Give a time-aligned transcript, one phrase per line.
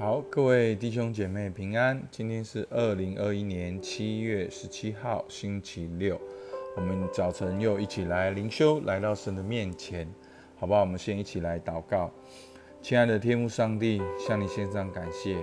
[0.00, 2.02] 好，各位弟兄姐妹平安。
[2.10, 6.18] 今天是二零二一年七月十七号，星期六。
[6.74, 10.08] 我们早晨又一起来灵修，来到神的面前，
[10.56, 10.80] 好不好？
[10.80, 12.10] 我们先一起来祷告。
[12.80, 15.36] 亲爱的天父上帝，向你献上感谢。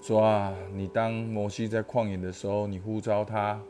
[0.00, 3.60] 主啊，你当摩西在旷野的时候，你呼召他，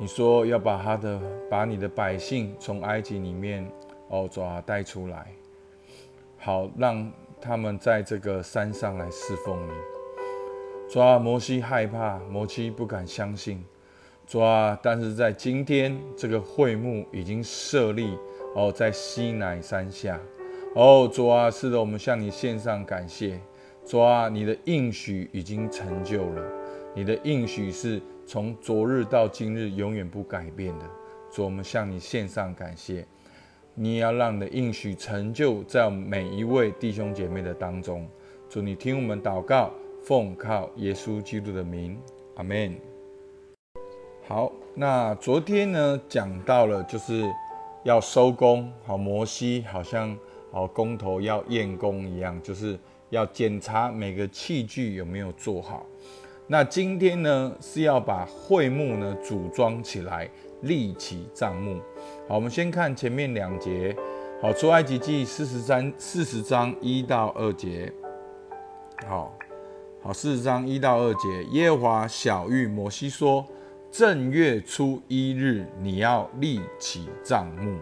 [0.00, 3.64] 你说要把他的、把你的百姓从埃及里面
[4.08, 5.28] 哦，主啊带出来，
[6.36, 7.08] 好让。
[7.40, 9.72] 他们在这个山上来侍奉你，
[10.90, 13.64] 主啊，摩西害怕，摩西不敢相信，
[14.26, 18.16] 主啊，但是在今天这个会幕已经设立
[18.54, 20.20] 哦，在西乃山下，
[20.74, 23.40] 哦，主啊，是的，我们向你献上感谢，
[23.86, 26.44] 主啊，你的应许已经成就了，
[26.94, 30.84] 你的应许是从昨日到今日永远不改变的，
[31.32, 33.06] 主，我们向你献上感谢。
[33.82, 38.06] 你也要让你的应许成就在每一位弟兄姐妹的当中。
[38.46, 41.98] 祝你听我们祷告，奉靠耶稣基督的名，
[42.34, 42.76] 阿门。
[44.28, 47.24] 好，那昨天呢讲到了就是
[47.82, 50.14] 要收工，好，摩西好像
[50.52, 55.86] 好工头要验工一样，就是要检查每个器具有没有做好。
[56.52, 60.28] 那今天呢是要把会幕呢组装起来，
[60.62, 61.80] 立起帐幕。
[62.28, 63.96] 好，我们先看前面两节。
[64.42, 67.92] 好，出埃及记四十三四十章一到二节。
[69.06, 69.32] 好，
[70.02, 73.46] 好，四十章一到二节，耶和华小谕摩西说：
[73.88, 77.78] 正月初一日，你要立起帐幕。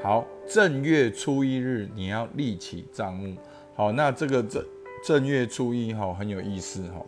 [0.00, 3.34] 好，正月初一日，你要立起帐幕。
[3.74, 4.64] 好，那这个正
[5.04, 7.04] 正月初一，哈，很有意思，哈，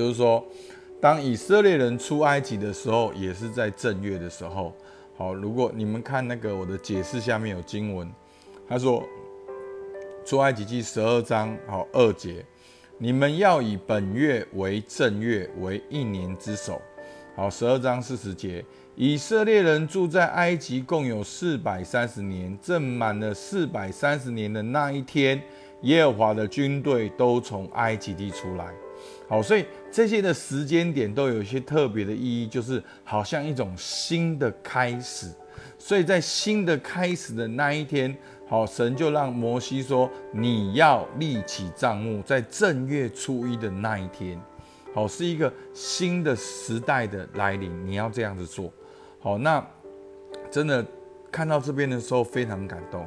[0.00, 0.42] 就是说，
[0.98, 4.72] 当以色列人出埃及的时候，也是在正月的时候。
[5.14, 8.10] 好，如果你们看那个我的解释下面有经文，
[8.66, 9.04] 他说
[10.24, 12.42] 出埃及记十二章好二节，
[12.96, 16.80] 你们要以本月为正月，为一年之首。
[17.36, 18.64] 好，十二章四十节，
[18.96, 25.42] 以色列人住在埃及共有四百三十年，正满了四百三十年的那一天，
[25.82, 28.72] 耶和华的军队都从埃及地出来。
[29.28, 35.30] 好，所以这些的时间点都有一些特别的意义，就是好像一种新的开始。
[35.78, 38.14] 所以在新的开始的那一天，
[38.46, 44.40] 好，神就让摩西说：“你要立起帐幕，在正月初一的那一天，
[44.94, 48.70] 好，是一个新的时代的来临，你要这样子做。”
[49.20, 49.64] 好，那
[50.50, 50.84] 真的
[51.30, 53.06] 看到这边的时候非常感动，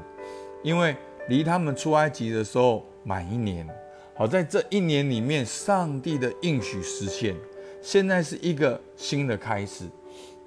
[0.63, 0.95] 因为
[1.27, 3.67] 离他们出埃及的时候满一年。
[4.15, 7.35] 好，在这一年里面，上帝的应许实现，
[7.81, 9.85] 现在是一个新的开始。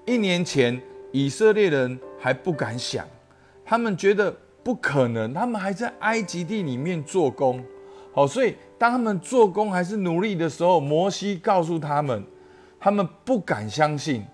[0.05, 3.05] 一年前，以色列人还不敢想，
[3.65, 4.33] 他们觉得
[4.63, 7.61] 不可能，他们还在埃及地里面做工。
[8.15, 12.25] 好，所以当他们做工还是努力的时候，摩西告诉他们，
[12.79, 14.25] 他们不敢相信，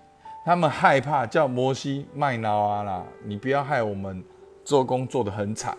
[0.45, 4.23] 他们害怕，叫摩西卖脑啊啦，你不要害我们
[4.63, 5.75] 做工做得很惨。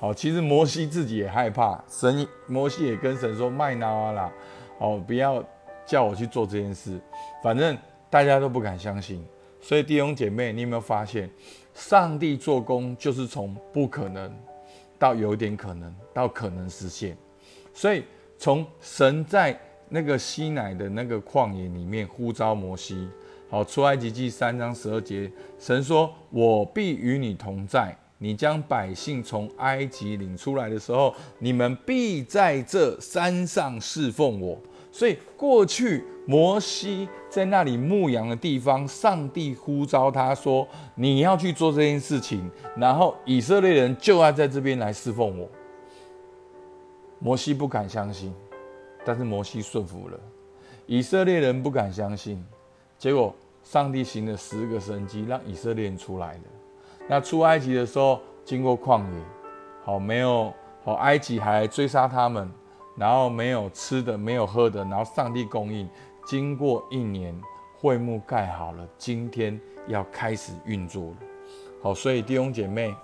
[0.00, 4.32] 好，其实摩西自己也害怕，神摩西也跟神说：“麦拿瓦啦，
[4.78, 5.44] 哦，不要
[5.84, 7.00] 叫我去做这件事。”
[7.42, 7.76] 反正
[8.08, 9.24] 大家都不敢相信。
[9.60, 11.28] 所以弟兄姐妹，你有没有发现，
[11.74, 14.32] 上帝做工就是从不可能
[15.00, 17.16] 到有点可能，到可能实现。
[17.74, 18.04] 所以
[18.38, 23.08] 从神在那个西乃的那个旷野里面呼召摩西，
[23.50, 25.28] 好，出埃及记三章十二节，
[25.58, 34.58] 神说：“我必与你同在。”你将百姓从埃及领出来的时候，你们必在这山上侍奉我。
[34.90, 45.48] 所以过去摩西在那里牧羊的地方，上帝呼召他说：“你要去做这件事情。”然后以色列人就要在这边来侍奉我。
[47.20, 48.34] 摩西不敢相信，
[49.04, 50.18] 但是摩西顺服了。
[50.86, 52.42] 以色列人不敢相信，
[52.98, 56.40] 结果上帝行了十个神迹，让以色列人出来了。
[57.10, 59.22] 那出埃及的时候，经过旷野，
[59.82, 60.52] 好没有
[60.84, 62.50] 好，埃及还追杀他们，
[62.96, 65.88] 然后没有吃的，没有喝的，然后上帝供应。
[66.26, 67.34] 经过一年，
[67.78, 71.16] 会幕盖好了，今天要开始运作了。
[71.82, 72.94] 好，所以弟兄姐妹，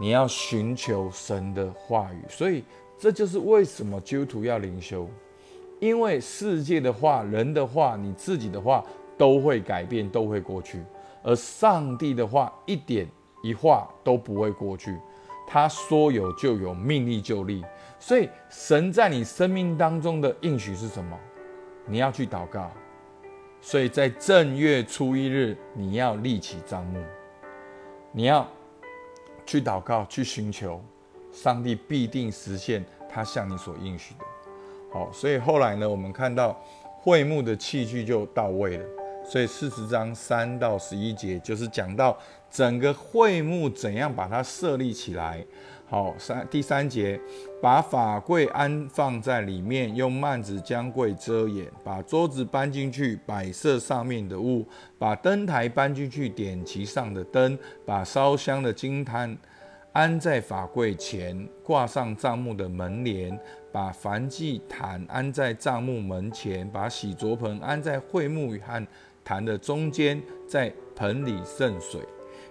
[0.00, 2.24] 你要寻求神的话语。
[2.28, 2.64] 所以
[2.98, 5.08] 这就是为什么基督徒要灵修，
[5.78, 8.84] 因为世界的话、人的话、你自己的话
[9.16, 10.82] 都会改变，都会过去，
[11.22, 13.06] 而上帝的话一点。
[13.48, 14.96] 一话都不会过去，
[15.46, 17.64] 他说有就有，命立就立。
[17.98, 21.18] 所以神在你生命当中的应许是什么？
[21.86, 22.70] 你要去祷告。
[23.60, 27.02] 所以在正月初一日，你要立起帐幕，
[28.12, 28.46] 你要
[29.44, 30.80] 去祷告，去寻求，
[31.32, 34.24] 上帝必定实现他向你所应许的。
[34.92, 36.56] 好，所以后来呢，我们看到
[37.00, 38.84] 会幕的器具就到位了。
[39.28, 42.16] 所以四十章三到十一节就是讲到
[42.50, 45.44] 整个会幕怎样把它设立起来。
[45.90, 47.18] 好，三第三节，
[47.62, 54.66] 把法柜安放在里面，用幔子将柜遮掩，把桌子搬进去，摆设上面的物，
[54.98, 59.34] 把灯台搬进去，点其上的灯，把烧香的金坛
[59.92, 63.38] 安在法柜前，挂上帐幕的门帘，
[63.72, 68.86] 把燔祭坛安在帐幕门前，把洗濯盆安在会幕和
[69.28, 72.00] 坛的中间，在盆里盛水。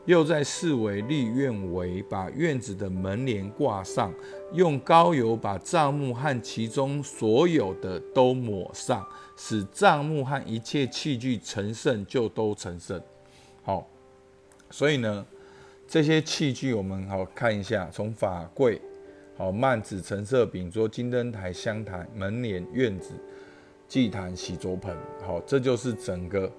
[0.06, 4.14] 又在四围立院围，把院子的门帘挂上，
[4.54, 13.02] 用膏油把帐幕和其中所有的都抹上，使帐幕和一切器具成圣，就都成圣。
[13.64, 13.86] 好，
[14.70, 15.26] 所以呢，
[15.88, 18.80] 这些器具我们好看一下，从法柜、
[19.36, 23.12] 好幔子、橙色饼桌、金灯台、香台、门帘、院子、
[23.90, 24.96] 祭坛、洗桌盆，
[25.26, 26.50] 好，这就是整个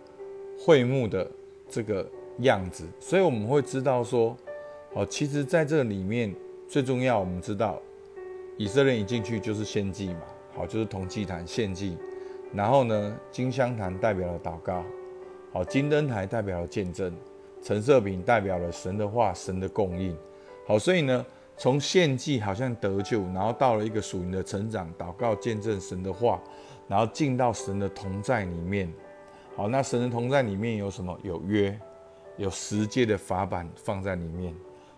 [0.58, 1.31] 会幕的
[1.69, 2.06] 这个。
[2.43, 4.37] 样子，所以我们会知道说，
[4.94, 6.32] 好，其实在这里面
[6.69, 7.82] 最重要，我们知道
[8.56, 10.20] 以色列一进去就是献祭嘛，
[10.55, 11.99] 好，就是铜祭坛献祭，
[12.55, 14.84] 然后呢，金香坛代表了祷告，
[15.52, 17.12] 好，金灯台代表了见证，
[17.60, 20.16] 橙色饼代表了神的话，神的供应，
[20.64, 21.26] 好，所以呢，
[21.56, 26.40] 从献祭好像得救，然后到了一个属灵的成长，祷告见证神的话，
[26.87, 28.88] 然后进到神的同在里面，
[29.58, 31.19] 好，那神的同在里面有什么？
[31.25, 31.76] 有约。
[32.37, 34.55] 有十诫的法版放在里面，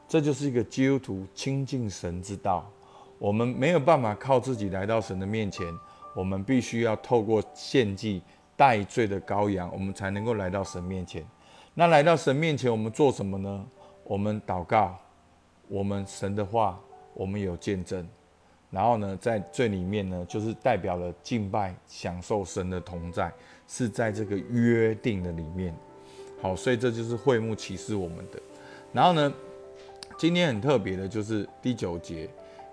[0.06, 2.70] 这就是一个基督徒亲近神之道。
[3.18, 5.66] 我们没有办法靠自己来到神的面前，
[6.14, 8.20] 我们必须要透过献祭
[8.54, 11.24] 代罪的羔羊，我们才能够来到神面前。
[11.72, 13.66] 那来到神面前，我们做什么呢？
[14.04, 14.98] 我们祷告，
[15.68, 16.78] 我们神的话，
[17.14, 18.06] 我们有见证。
[18.70, 23.32] 然后呢，在最里面呢，就是代表了敬拜，享受神的同在，
[23.72, 25.72] 是在这个约定的里面。
[26.42, 28.40] 好，所以这就是会幕启示我们的。
[28.92, 29.32] 然后呢，
[30.18, 32.28] 今天很特别的就是第九节，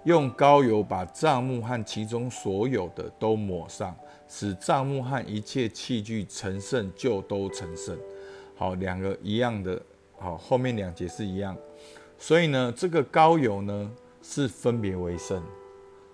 [0.05, 3.95] 用膏油把帐幕和其中所有的都抹上，
[4.27, 7.95] 使帐幕和一切器具成圣，就都成圣。
[8.55, 9.79] 好，两个一样的，
[10.17, 11.55] 好，后面两节是一样。
[12.17, 13.91] 所以呢，这个膏油呢
[14.23, 15.44] 是分别为圣，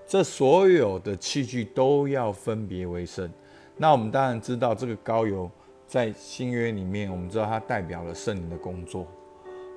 [0.06, 3.31] 这所有的器具都要分别为圣。
[3.77, 5.49] 那我们当然知道这个膏油。
[5.85, 9.05] 在新约里面，我们知道它代表了圣灵的工作。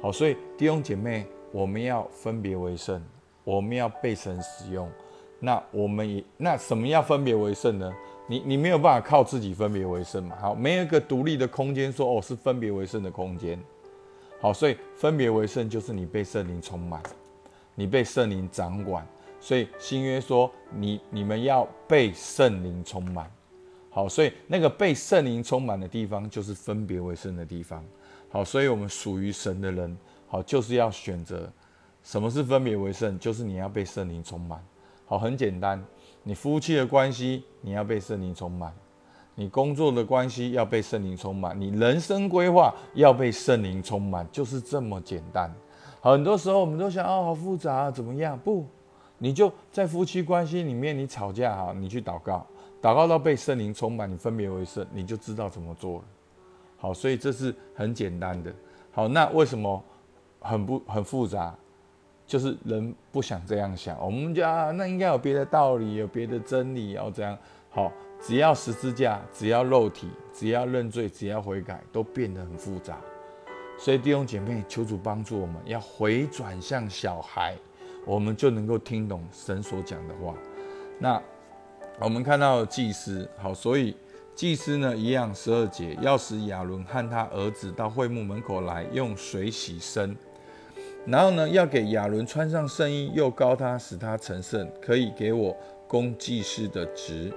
[0.00, 3.02] 好，所以弟兄姐妹，我们要分别为圣，
[3.44, 4.88] 我们要被神使用。
[5.40, 7.92] 那我们也那什么要分别为圣呢？
[8.28, 10.36] 你你没有办法靠自己分别为圣嘛？
[10.40, 13.58] 好，没有一个独立的空间说哦是分别为圣的空间。
[14.40, 17.02] 好，所以分别为圣就是你被圣灵充满，
[17.74, 19.06] 你被圣灵掌管。
[19.38, 23.30] 所以新约说你你们要被圣灵充满。
[23.96, 27.82] 好，所以那个被圣灵充满的地方，就是分别为圣的地方。
[28.28, 29.96] 好，所以我们属于神的人，
[30.28, 31.50] 好，就是要选择
[32.02, 34.62] 什么是分别为圣，就是你要被圣灵充满。
[35.06, 35.82] 好，很简单，
[36.24, 38.70] 你夫妻的关系，你要被圣灵充满；
[39.34, 45.50] 你工作的关系要被圣灵充满；你人生规划要被圣灵充满，就是这么简单。
[46.02, 48.38] 很多时候我们都想，哦，好复杂，怎么样？
[48.38, 48.66] 不，
[49.16, 52.46] 你就在夫妻关系里面，你吵架哈，你去祷告。
[52.82, 56.04] 祷告到被圣灵充满，你分别为圣，你就知道怎么做了。
[56.76, 58.52] 好，所以这是很简单的。
[58.92, 59.82] 好，那为什么
[60.40, 61.54] 很不很复杂？
[62.26, 63.98] 就是人不想这样想。
[64.04, 67.36] 我们家那应该有别的道理，有别的真理，要这样。
[67.70, 67.90] 好，
[68.20, 72.98] 只要十字架，只要肉体，只要认罪，只要悔改，都变得很复杂。
[73.78, 77.56] 所以弟兄姐妹，求主帮助我们，要回转向小孩，
[78.04, 80.34] 我们就能够听懂神所讲的话。
[80.98, 81.20] 那。
[81.98, 83.96] 我们看到祭司，好，所以
[84.34, 90.14] 祭司呢一样，十二节要使亚伦和他儿子到会幕门口来，用水洗身，
[91.06, 95.56] 然后呢要给亚伦穿上圣衣，又高他，使他成圣，可以给我
[95.88, 97.32] 供祭司的职，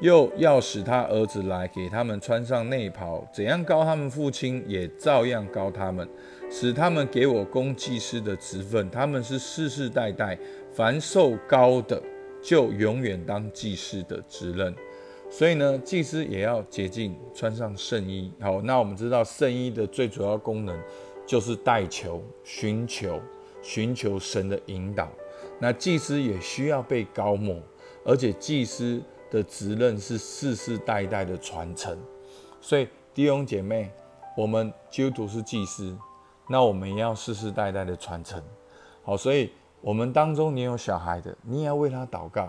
[0.00, 6.08] 又要使他儿子来，给他们穿上内袍，怎样高他们父亲，也照样高他们，
[6.50, 10.38] 使他们给我供祭司的职分，他们是世世代代
[10.72, 12.02] 凡受高的。
[12.42, 14.74] 就永远当祭司的职任，
[15.30, 18.32] 所以呢，祭司也要洁净，穿上圣衣。
[18.40, 20.74] 好，那我们知道圣衣的最主要功能
[21.26, 23.20] 就是代求、寻求、
[23.60, 25.08] 寻求神的引导。
[25.58, 27.60] 那祭司也需要被高抹，
[28.04, 31.96] 而且祭司的职任是世世代代的传承。
[32.58, 33.92] 所以弟兄姐妹，
[34.34, 35.94] 我们基督徒是祭司，
[36.48, 38.42] 那我们也要世世代代的传承。
[39.02, 39.50] 好，所以。
[39.80, 42.48] 我们当中，你有小孩的，你也要为他祷告。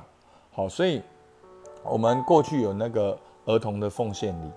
[0.52, 1.02] 好，所以
[1.84, 4.52] 我们过去有那个儿童的奉献礼，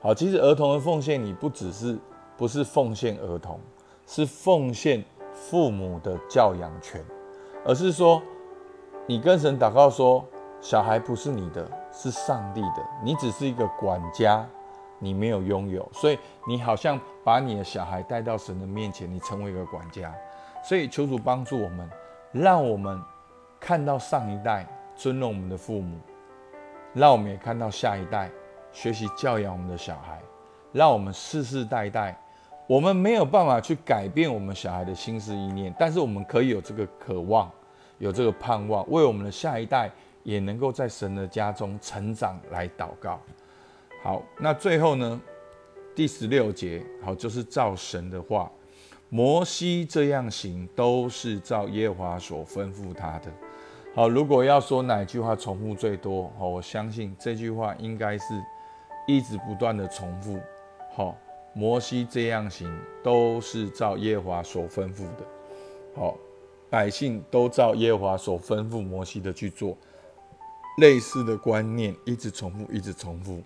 [0.00, 1.98] 好，其实儿童的奉献礼不只是
[2.36, 3.60] 不是奉献儿童，
[4.06, 5.04] 是奉献
[5.34, 7.04] 父母的教养权，
[7.64, 8.22] 而是说
[9.06, 10.24] 你跟神祷告说，
[10.62, 14.48] 小孩不是你的，是上帝的，你只是一个管家，
[14.98, 20.14] 你没有拥有，所以你好像把你的小孩带到神的面前，你成为一个管家，
[20.62, 21.88] 所以求主帮助我们，
[22.34, 23.00] 让我们
[23.58, 25.98] 看到上一代尊重我们的父母。
[26.92, 28.30] 让我们也看到下一代
[28.70, 30.22] 学习教养我们的小孩，
[30.70, 32.16] 让我们世世代代，
[32.68, 37.50] 我们没有办法去改变我们小孩的心思意念，但是我们可以有这个渴望，
[37.98, 39.90] 有这个盼望，为我们的下一代
[40.22, 43.18] 也能够在神的家中成长来祷告。
[44.04, 45.20] 好，那最后呢，
[45.96, 48.48] 第十六节，好，就是照神的话，
[49.14, 53.30] 摩西这样行，都是照耶和华所吩咐他的。
[53.94, 58.24] 好，如果要说哪句话重复最多，好，我相信这句话应该是
[59.06, 60.40] 一直不断的重复。
[60.96, 61.16] 好，
[61.52, 62.68] 摩西这样行，
[63.04, 65.24] 都是照耶和华所吩咐的。
[65.94, 66.16] 好，
[66.68, 69.78] 百姓都照耶和华所吩咐摩西的去做，
[70.78, 73.40] 类似的观念一直重复，一直重复。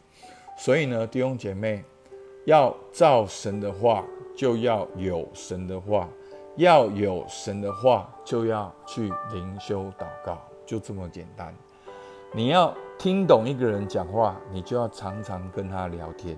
[0.56, 1.84] 所以呢，弟兄姐妹，
[2.48, 4.02] 要造神的话，
[4.34, 6.08] 就要有神的话。
[6.56, 11.54] 要有神的话，就要去灵修祷告，就这么简单。
[12.32, 16.36] 你要听懂一个人讲话，你就要常常跟他聊天。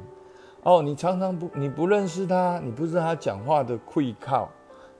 [0.64, 4.49] 哦，你常常不，你不认识他，你不知道他讲话的溃靠，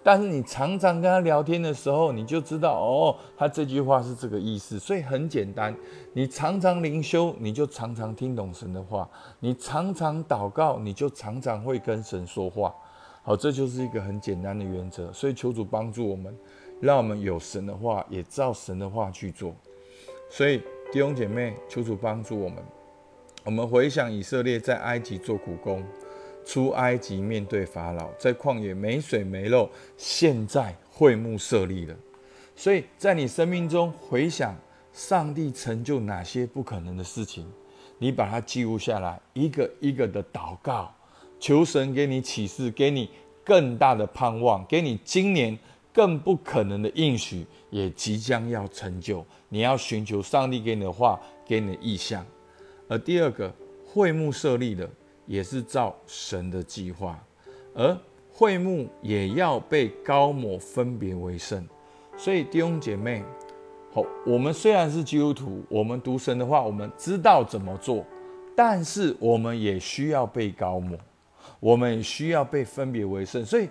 [0.03, 4.79] 但是你常常跟他聊天的时候，你就知道哦，他这句话是这个意思。
[4.79, 5.75] 所以很简单，
[6.15, 9.07] 你常常灵修，你就常常听懂神的话；
[9.41, 12.75] 你常常祷告，你就常常会跟神说话。
[13.23, 16.35] 好，这就是一个很简单的原则，所以求主帮助我们，
[16.81, 19.55] 让我们有神的话，也照神的话去做。
[20.31, 22.65] 所以弟兄姐妹，求主帮助我们。
[23.45, 25.83] 我们回想以色列在埃及做苦工，
[26.45, 31.95] 出埃及面对法老，在旷野没水没肉，现在会幕设立了。
[32.57, 34.55] 所以在你生命中回想
[34.93, 37.47] 上帝成就哪些不可能的事情，
[37.99, 40.93] 你把它记录下来，一个一个的祷告。
[41.39, 43.09] 求神给你启示，给你
[43.43, 45.59] 更大的盼望，给你今年
[45.91, 49.25] 更不可能的应许，也即将要成就。
[49.49, 52.25] 你要寻求上帝给你的话，给你的意向。
[52.89, 53.51] 而第二个
[53.87, 54.89] 会幕设立的，
[55.31, 57.17] 也是照神的计划，
[57.73, 57.97] 而
[58.33, 61.65] 会幕也要被高抹分别为圣。
[62.17, 63.23] 所以弟兄姐妹，
[63.93, 68.05] 好，我们虽然是基督徒，我们读神的话，我们知道怎么做，
[68.57, 70.99] 但是我们也需要被高抹。
[71.61, 73.69] 我们也需要被分别为圣，所以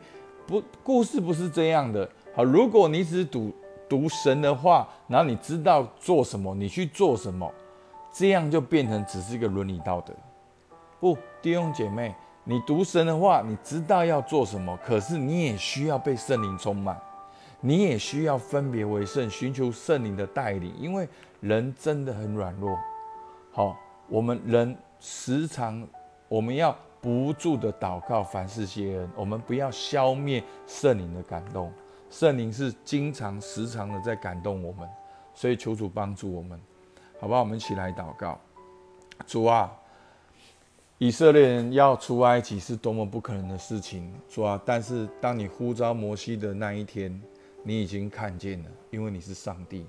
[0.47, 2.09] 不故事不是这样的。
[2.33, 3.53] 好，如果你只读
[3.89, 7.51] 读神的话，然后你知道做什么，你去做什么，
[8.13, 10.13] 这样就变成只是一个伦理道德。
[10.99, 12.13] 不，弟兄姐妹，
[12.43, 16.99] 你读神的话，你知道要做什么，可是你也需要被圣灵充满，
[17.61, 21.07] 你也需要分别为圣，寻求圣灵的带领，因为
[21.39, 22.77] 人真的很软弱。
[23.51, 23.77] 好，
[24.07, 25.87] 我们人时常
[26.27, 26.75] 我们要。
[27.01, 29.09] 不住的祷告，凡事谢恩。
[29.15, 31.71] 我们不要消灭圣灵的感动，
[32.09, 34.85] 圣灵是经常、时常的在感动我们，
[35.33, 36.59] 所以求主帮助我们，
[37.17, 37.39] 好不好？
[37.39, 38.37] 我们一起来祷告。
[39.25, 39.71] 主啊，
[40.99, 44.61] 以色列人要出埃及是多么不可能的事情，主啊！
[44.65, 47.09] 但是当你呼召摩西的那一天，
[47.63, 49.85] 你已经看见了，因为你是上帝。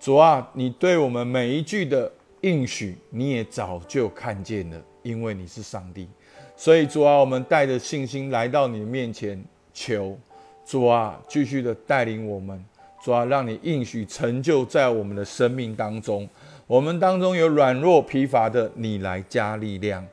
[0.00, 6.08] 主啊，你对我们每一句的应许，你也早就看见了，因为你是上帝。
[6.56, 9.40] 所以主啊，我们带着信心来到你的面前，
[9.72, 10.18] 求
[10.66, 12.64] 主啊，继续的带领我们。
[13.04, 16.28] 主啊，让你应许成就在我们的生命当中。
[16.66, 20.04] 我们当中有软弱疲乏的，你来加力量。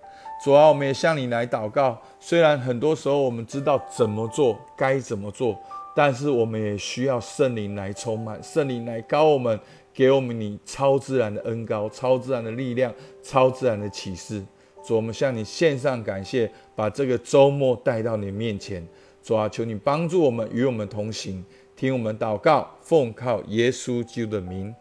[0.44, 2.02] 主啊，我们也向你来祷告。
[2.20, 5.58] 虽然很多时候我们知道怎么做，该怎么做，
[5.94, 9.60] 但是我们也需要圣灵来充满，圣灵来高我们，
[9.94, 14.42] 给我们你超自然的恩高、超自然的力量、超自然的启示。
[14.82, 18.88] 主，我们向你献上感谢，把这个周末带到你面前。
[19.22, 21.44] 主啊，求你帮助我们，与我们同行，
[21.76, 24.74] 听我们祷告，奉靠耶稣基督的名，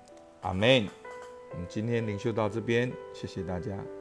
[0.42, 0.86] 阿门。
[1.50, 3.97] 我们今天领袖到这边，谢谢大家。